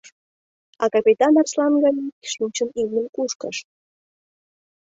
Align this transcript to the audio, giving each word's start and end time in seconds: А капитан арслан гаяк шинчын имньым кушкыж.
А 0.83 0.85
капитан 0.93 1.33
арслан 1.41 1.73
гаяк 1.83 2.13
шинчын 2.31 2.69
имньым 2.81 3.07
кушкыж. 3.15 3.57